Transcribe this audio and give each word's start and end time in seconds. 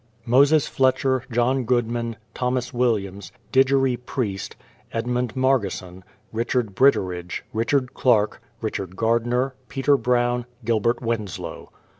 MOSES 0.25 0.65
FLETCHER; 0.65 1.25
JOHN 1.31 1.63
GOODMAN; 1.65 2.15
THOMAS 2.33 2.73
WIL 2.73 2.93
LIAMS; 2.95 3.31
DIGERIE 3.51 3.97
PRIEST; 3.97 4.55
EDMUND 4.91 5.35
MARGESON; 5.35 6.03
RICHARD 6.33 6.73
BRITTERIDGE; 6.73 7.43
RICHARD 7.53 7.93
CLARK; 7.93 8.41
RICH 8.61 8.79
ARD 8.79 8.95
GARDNER; 8.95 9.53
PETER 9.69 9.97
BROWN; 9.97 10.47
GILBERT 10.65 11.03
WINSLOW. 11.03 11.69